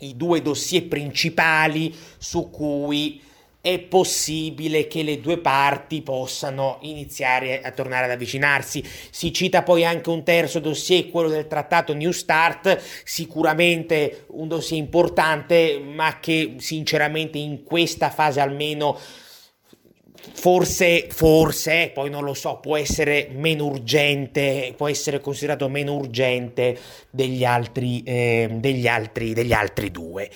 [0.00, 3.22] i due dossier principali su cui
[3.68, 8.82] è possibile che le due parti possano iniziare a tornare ad avvicinarsi.
[9.10, 14.80] Si cita poi anche un terzo dossier, quello del trattato New Start, sicuramente un dossier
[14.80, 18.98] importante, ma che sinceramente in questa fase almeno
[20.32, 26.78] forse, forse, poi non lo so, può essere meno urgente, può essere considerato meno urgente
[27.10, 30.30] degli altri, eh, degli altri, degli altri due.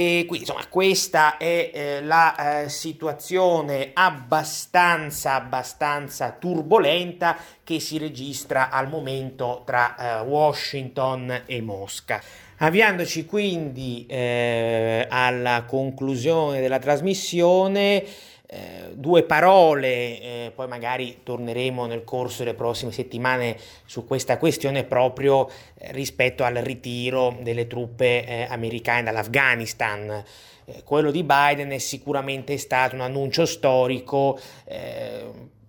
[0.00, 8.70] E quindi insomma questa è eh, la eh, situazione abbastanza abbastanza turbolenta che si registra
[8.70, 12.18] al momento tra eh, Washington e Mosca.
[12.56, 18.02] Avviandoci quindi eh, alla conclusione della trasmissione,
[18.52, 24.82] eh, due parole, eh, poi magari torneremo nel corso delle prossime settimane su questa questione
[24.82, 30.24] proprio eh, rispetto al ritiro delle truppe eh, americane dall'Afghanistan.
[30.64, 34.36] Eh, quello di Biden è sicuramente stato un annuncio storico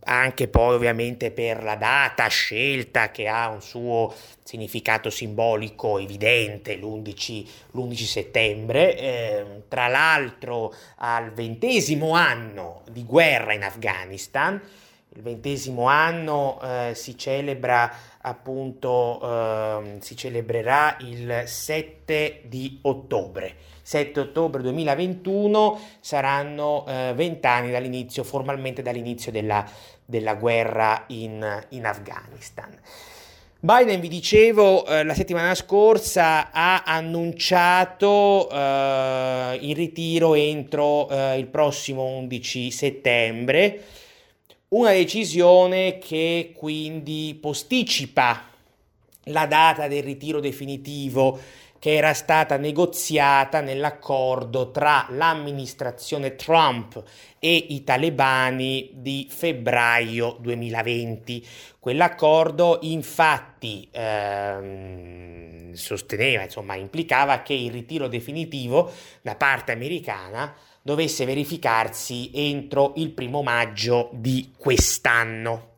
[0.04, 7.48] anche poi ovviamente per la data scelta che ha un suo significato simbolico evidente, l'11,
[7.72, 14.62] l'11 settembre, eh, tra l'altro al ventesimo anno di guerra in Afghanistan,
[15.14, 23.56] il ventesimo anno eh, si celebra appunto, eh, si celebrerà il 7 di ottobre.
[23.82, 29.68] 7 ottobre 2021 saranno eh, vent'anni dall'inizio, formalmente dall'inizio della,
[30.06, 32.78] della guerra in, in Afghanistan.
[33.64, 41.46] Biden, vi dicevo, eh, la settimana scorsa ha annunciato eh, il ritiro entro eh, il
[41.46, 43.84] prossimo 11 settembre,
[44.70, 48.50] una decisione che quindi posticipa
[49.26, 51.40] la data del ritiro definitivo
[51.82, 57.04] che era stata negoziata nell'accordo tra l'amministrazione Trump
[57.40, 61.44] e i talebani di febbraio 2020.
[61.80, 68.92] Quell'accordo infatti ehm, sosteneva, insomma, implicava che il ritiro definitivo
[69.24, 70.54] da parte americana
[70.84, 75.70] dovesse verificarsi entro il primo maggio di quest'anno.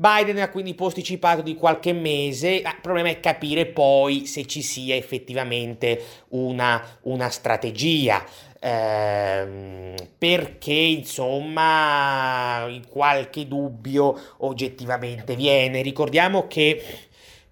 [0.00, 4.94] Biden ha quindi posticipato di qualche mese, il problema è capire poi se ci sia
[4.94, 8.24] effettivamente una, una strategia.
[8.62, 15.82] Ehm, perché insomma qualche dubbio oggettivamente viene.
[15.82, 16.82] Ricordiamo che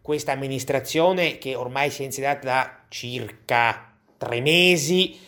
[0.01, 5.18] questa amministrazione, che ormai si è insediata da circa tre mesi,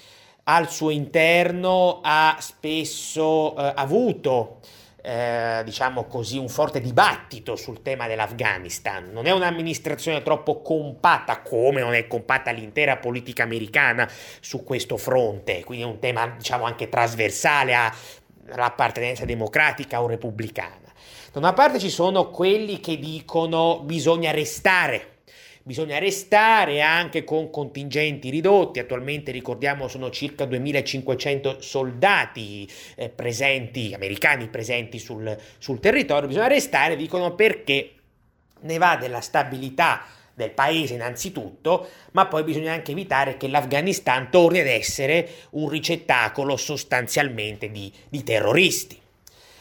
[0.45, 4.61] al suo interno ha spesso eh, avuto
[5.03, 9.11] eh, diciamo così, un forte dibattito sul tema dell'Afghanistan.
[9.13, 14.09] Non è un'amministrazione troppo compatta, come non è compatta l'intera politica americana
[14.41, 17.75] su questo fronte, quindi è un tema, diciamo, anche trasversale
[18.51, 20.89] all'appartenenza democratica o repubblicana.
[21.33, 25.10] Da una parte ci sono quelli che dicono bisogna restare
[25.63, 34.49] Bisogna restare anche con contingenti ridotti, attualmente ricordiamo sono circa 2500 soldati eh, presenti, americani
[34.49, 37.93] presenti sul, sul territorio, bisogna restare, dicono perché
[38.61, 44.61] ne va della stabilità del paese innanzitutto, ma poi bisogna anche evitare che l'Afghanistan torni
[44.61, 48.99] ad essere un ricettacolo sostanzialmente di, di terroristi.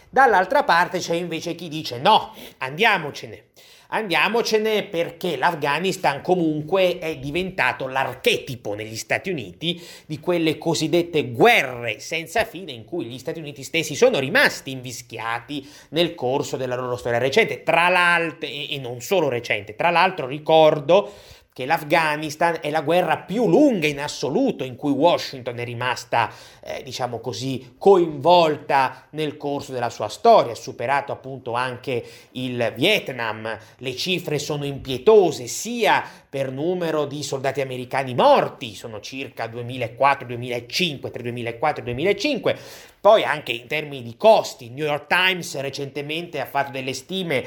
[0.10, 3.44] Dall'altra parte c'è invece chi dice no, andiamocene.
[3.92, 12.46] Andiamocene perché l'Afghanistan comunque è diventato l'archetipo negli Stati Uniti di quelle cosiddette guerre senza
[12.46, 17.18] fine in cui gli Stati Uniti stessi sono rimasti invischiati nel corso della loro storia
[17.18, 21.12] recente, tra l'altro, e non solo recente, tra l'altro ricordo
[21.60, 26.32] che l'Afghanistan è la guerra più lunga in assoluto in cui Washington è rimasta,
[26.64, 32.02] eh, diciamo così, coinvolta nel corso della sua storia, superato appunto anche
[32.32, 39.48] il Vietnam, le cifre sono impietose sia per numero di soldati americani morti, sono circa
[39.48, 42.58] 2004-2005, tra 2004 e 2005,
[43.02, 47.46] poi anche in termini di costi, il New York Times recentemente ha fatto delle stime,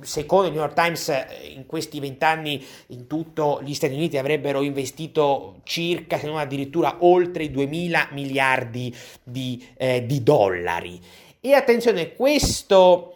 [0.00, 5.60] secondo il New York Times in questi vent'anni in tutto gli Stati Uniti avrebbero investito
[5.64, 11.00] circa, se non addirittura oltre i 2 miliardi di, eh, di dollari.
[11.40, 13.15] E attenzione, questo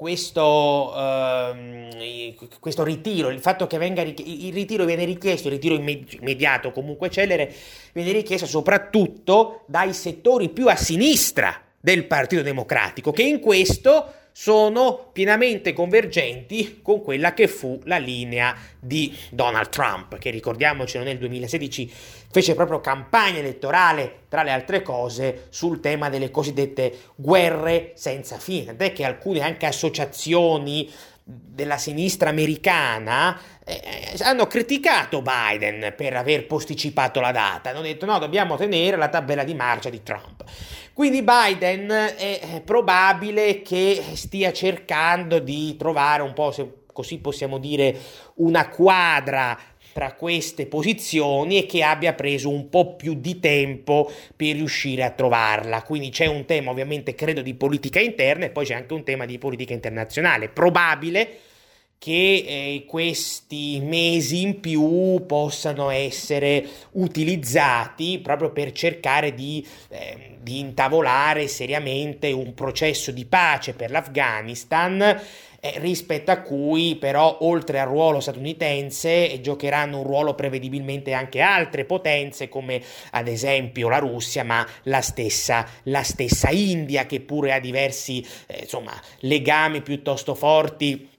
[0.00, 6.72] questo, uh, questo, ritiro, il fatto che venga, il ritiro viene richiesto, il ritiro immediato
[6.72, 7.52] comunque celere,
[7.92, 15.10] viene richiesto soprattutto dai settori più a sinistra del Partito Democratico, che in questo sono
[15.12, 21.92] pienamente convergenti con quella che fu la linea di Donald Trump, che ricordiamocelo nel 2016
[22.32, 28.66] fece proprio campagna elettorale, tra le altre cose, sul tema delle cosiddette guerre senza fine,
[28.66, 30.88] tant'è che alcune anche associazioni
[31.22, 33.80] della sinistra americana eh,
[34.20, 39.44] hanno criticato Biden per aver posticipato la data, hanno detto no, dobbiamo tenere la tabella
[39.44, 40.42] di marcia di Trump.
[41.00, 47.96] Quindi Biden è probabile che stia cercando di trovare un po', se così possiamo dire,
[48.34, 49.58] una quadra
[49.94, 55.08] tra queste posizioni e che abbia preso un po' più di tempo per riuscire a
[55.08, 55.84] trovarla.
[55.84, 59.24] Quindi c'è un tema ovviamente credo di politica interna e poi c'è anche un tema
[59.24, 60.50] di politica internazionale.
[60.50, 61.38] Probabile
[62.00, 62.12] che
[62.46, 71.46] eh, questi mesi in più possano essere utilizzati proprio per cercare di, eh, di intavolare
[71.46, 75.20] seriamente un processo di pace per l'Afghanistan
[75.60, 81.84] eh, rispetto a cui però oltre al ruolo statunitense giocheranno un ruolo prevedibilmente anche altre
[81.84, 87.60] potenze come ad esempio la Russia ma la stessa, la stessa India che pure ha
[87.60, 91.09] diversi eh, insomma, legami piuttosto forti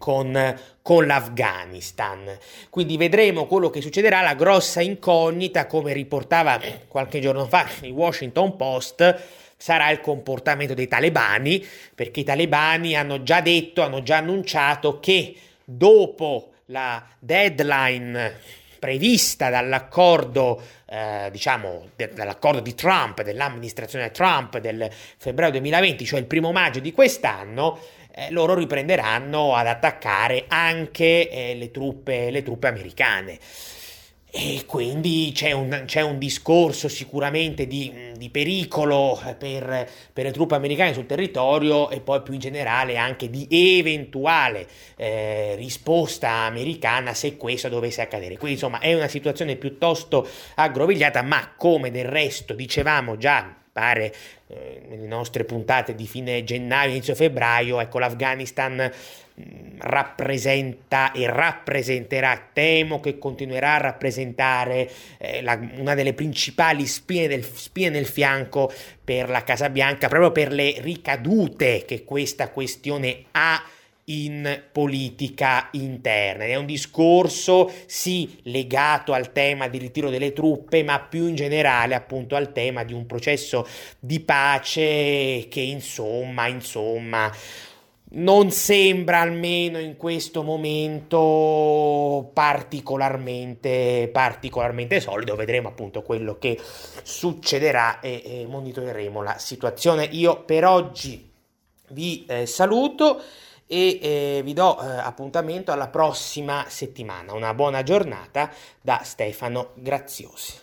[0.00, 2.26] con, con, l'Afghanistan.
[2.70, 4.22] Quindi vedremo quello che succederà.
[4.22, 9.22] La grossa incognita, come riportava qualche giorno fa il Washington Post,
[9.58, 11.62] sarà il comportamento dei talebani,
[11.94, 18.38] perché i talebani hanno già detto, hanno già annunciato che dopo la deadline
[18.80, 24.88] prevista dall'accordo, eh, diciamo, de- dall'accordo di Trump, dell'amministrazione Trump del
[25.18, 27.78] febbraio 2020, cioè il primo maggio di quest'anno,
[28.14, 33.38] eh, loro riprenderanno ad attaccare anche eh, le, truppe, le truppe americane.
[34.32, 40.54] e quindi c'è un, c'è un discorso sicuramente di, di pericolo per, per, le truppe
[40.54, 47.36] americane sul territorio e poi più in generale anche di eventuale eh, risposta americana se
[47.36, 48.36] questo dovesse accadere.
[48.36, 54.12] Quindi insomma è una situazione piuttosto aggrovigliata, ma come del resto dicevamo già pare
[54.48, 58.90] eh, nelle nostre puntate di fine gennaio, inizio febbraio, ecco l'Afghanistan
[59.40, 67.28] mm, rappresenta e rappresenterà, temo che continuerà a rappresentare eh, la, una delle principali spine,
[67.28, 73.24] del, spine nel fianco per la Casa Bianca, proprio per le ricadute che questa questione
[73.32, 73.62] ha
[74.10, 76.44] in politica interna.
[76.44, 81.94] È un discorso sì legato al tema del ritiro delle truppe, ma più in generale
[81.94, 83.66] appunto al tema di un processo
[83.98, 87.30] di pace che insomma, insomma,
[88.12, 95.36] non sembra almeno in questo momento particolarmente, particolarmente solido.
[95.36, 96.58] Vedremo appunto quello che
[97.02, 100.08] succederà e, e monitoreremo la situazione.
[100.10, 101.30] Io per oggi
[101.90, 103.22] vi eh, saluto
[103.72, 107.32] e eh, vi do eh, appuntamento alla prossima settimana.
[107.34, 108.50] Una buona giornata
[108.80, 110.54] da Stefano Graziosi.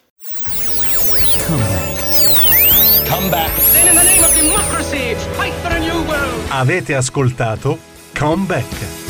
[1.46, 3.10] Come back.
[3.10, 3.58] Come back.
[3.88, 6.46] in the name of democracy, fight for a new world.
[6.50, 7.78] Avete ascoltato
[8.14, 9.07] Come Back.